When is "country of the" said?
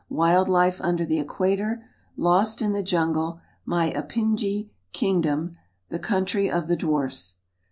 5.99-6.75